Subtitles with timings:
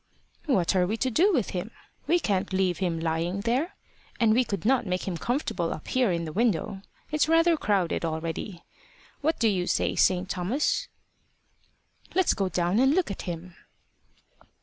[0.47, 1.69] "What are we to do with him?
[2.07, 3.75] We can't leave him lying there.
[4.19, 6.81] And we could not make him comfortable up here in the window:
[7.11, 8.63] it's rather crowded already.
[9.21, 10.27] What do you say, St.
[10.27, 10.87] Thomas?"
[12.15, 13.55] "Let's go down and look at him."